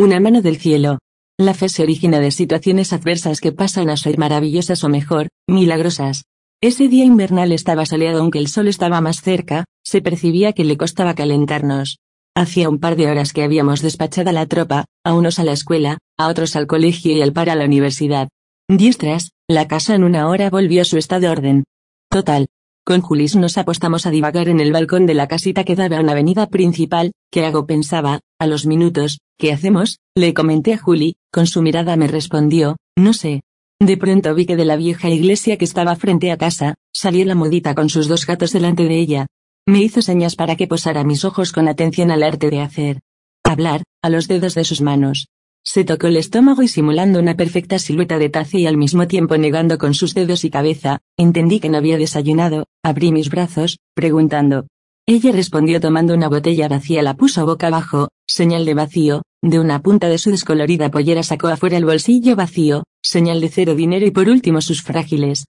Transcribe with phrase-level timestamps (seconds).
[0.00, 0.98] Una mano del cielo.
[1.38, 6.24] La fe se origina de situaciones adversas que pasan a ser maravillosas o mejor, milagrosas.
[6.62, 10.78] Ese día invernal estaba soleado aunque el sol estaba más cerca, se percibía que le
[10.78, 11.98] costaba calentarnos.
[12.34, 15.52] Hacía un par de horas que habíamos despachado a la tropa, a unos a la
[15.52, 18.30] escuela, a otros al colegio y al par a la universidad.
[18.70, 21.64] Diestras, la casa en una hora volvió a su estado de orden.
[22.08, 22.46] Total,
[22.84, 26.00] con Julis nos apostamos a divagar en el balcón de la casita que daba a
[26.00, 29.98] una avenida principal, que hago pensaba, a los minutos, ¿qué hacemos?
[30.16, 33.42] Le comenté a Juli, con su mirada me respondió, no sé.
[33.80, 37.34] De pronto vi que de la vieja iglesia que estaba frente a casa, salió la
[37.34, 39.26] mudita con sus dos gatos delante de ella.
[39.66, 43.00] Me hizo señas para que posara mis ojos con atención al arte de hacer.
[43.44, 45.28] Hablar, a los dedos de sus manos.
[45.64, 49.36] Se tocó el estómago y simulando una perfecta silueta de taza y al mismo tiempo
[49.36, 54.66] negando con sus dedos y cabeza, entendí que no había desayunado, abrí mis brazos, preguntando.
[55.06, 59.82] Ella respondió tomando una botella vacía la puso boca abajo, señal de vacío, de una
[59.82, 64.10] punta de su descolorida pollera sacó afuera el bolsillo vacío, señal de cero dinero y
[64.10, 65.44] por último sus frágiles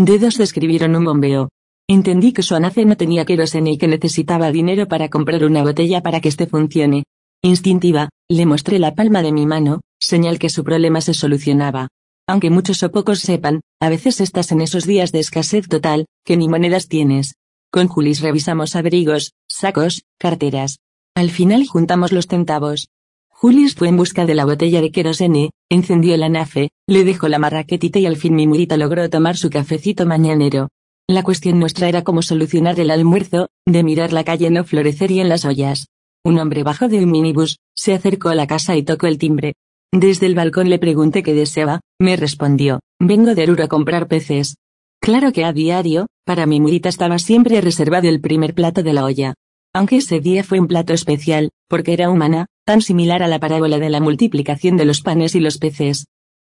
[0.00, 1.48] dedos describieron un bombeo.
[1.88, 6.02] Entendí que su anafe no tenía querosene y que necesitaba dinero para comprar una botella
[6.02, 7.04] para que este funcione.
[7.44, 11.88] Instintiva, le mostré la palma de mi mano, señal que su problema se solucionaba.
[12.26, 16.38] Aunque muchos o pocos sepan, a veces estás en esos días de escasez total, que
[16.38, 17.34] ni monedas tienes.
[17.70, 20.78] Con Julis revisamos abrigos, sacos, carteras.
[21.14, 22.88] Al final juntamos los centavos.
[23.28, 27.38] Julis fue en busca de la botella de querosene, encendió la nafe, le dejó la
[27.38, 30.70] marraquetita y al fin mi murita logró tomar su cafecito mañanero.
[31.06, 35.28] La cuestión nuestra era cómo solucionar el almuerzo, de mirar la calle no florecería en
[35.28, 35.88] las ollas.
[36.26, 39.54] Un hombre bajó de un minibús, se acercó a la casa y tocó el timbre.
[39.92, 44.56] Desde el balcón le pregunté qué deseaba, me respondió, vengo de Aruro a comprar peces.
[45.00, 49.04] Claro que a diario, para mi murita estaba siempre reservado el primer plato de la
[49.04, 49.34] olla.
[49.74, 53.78] Aunque ese día fue un plato especial, porque era humana, tan similar a la parábola
[53.78, 56.06] de la multiplicación de los panes y los peces.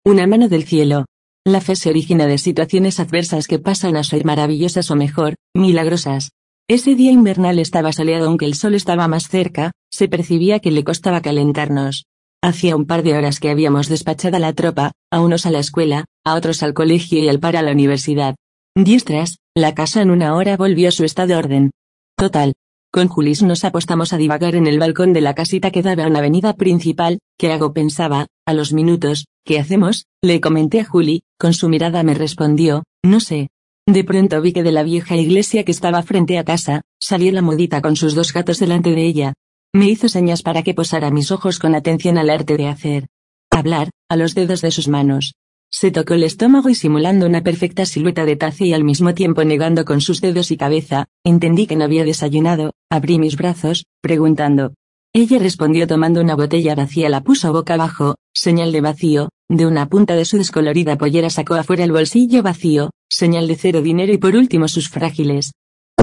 [0.03, 1.05] Una mano del cielo.
[1.45, 6.31] La fe se origina de situaciones adversas que pasan a ser maravillosas o mejor, milagrosas.
[6.69, 10.83] Ese día invernal estaba soleado aunque el sol estaba más cerca, se percibía que le
[10.83, 12.05] costaba calentarnos.
[12.43, 15.57] Hacía un par de horas que habíamos despachado a la tropa, a unos a la
[15.57, 18.35] escuela, a otros al colegio y al par a la universidad.
[18.75, 21.71] Diestras, la casa en una hora volvió a su estado de orden.
[22.15, 22.53] Total.
[22.91, 26.07] Con Julis nos apostamos a divagar en el balcón de la casita que daba a
[26.07, 30.05] una avenida principal, que hago pensaba, a los minutos, ¿qué hacemos?
[30.21, 33.49] Le comenté a Juli, con su mirada me respondió, no sé,
[33.85, 37.41] de pronto vi que de la vieja iglesia que estaba frente a casa, salió la
[37.41, 39.33] mudita con sus dos gatos delante de ella.
[39.73, 43.07] Me hizo señas para que posara mis ojos con atención al arte de hacer.
[43.51, 45.33] Hablar, a los dedos de sus manos.
[45.71, 49.43] Se tocó el estómago y simulando una perfecta silueta de taza y al mismo tiempo
[49.43, 54.73] negando con sus dedos y cabeza, entendí que no había desayunado, abrí mis brazos, preguntando.
[55.13, 59.87] Ella respondió tomando una botella vacía la puso boca abajo, señal de vacío, de una
[59.89, 64.17] punta de su descolorida pollera sacó afuera el bolsillo vacío, señal de cero dinero y
[64.17, 65.51] por último sus frágiles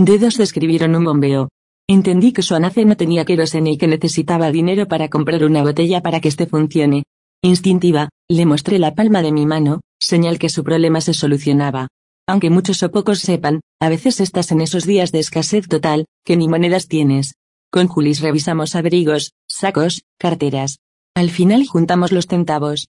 [0.01, 1.49] dedos describieron un bombeo.
[1.89, 6.03] Entendí que su anafe no tenía querosene y que necesitaba dinero para comprar una botella
[6.03, 7.05] para que este funcione.
[7.43, 11.89] Instintiva, le mostré la palma de mi mano, señal que su problema se solucionaba.
[12.29, 16.37] Aunque muchos o pocos sepan, a veces estás en esos días de escasez total, que
[16.37, 17.35] ni monedas tienes.
[17.71, 20.79] Con Julis revisamos abrigos, sacos, carteras.
[21.15, 22.89] Al final juntamos los centavos.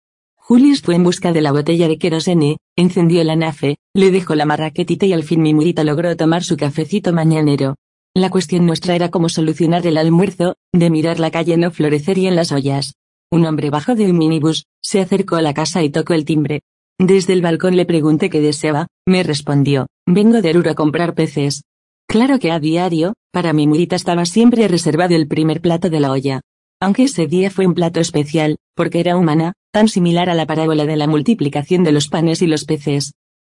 [0.46, 4.46] Julis fue en busca de la botella de querosene, encendió la nafe, le dejó la
[4.46, 7.78] marraquetita y al fin mi murita logró tomar su cafecito mañanero.
[8.14, 12.36] La cuestión nuestra era cómo solucionar el almuerzo, de mirar la calle no florecería en
[12.36, 12.96] las ollas.
[13.32, 16.60] Un hombre bajó de un minibús, se acercó a la casa y tocó el timbre.
[17.00, 21.64] Desde el balcón le pregunté qué deseaba, me respondió, vengo de Aruro a comprar peces.
[22.06, 26.12] Claro que a diario, para mi murita estaba siempre reservado el primer plato de la
[26.12, 26.42] olla.
[26.82, 30.86] Aunque ese día fue un plato especial, porque era humana, tan similar a la parábola
[30.86, 33.16] de la multiplicación de los panes y los peces.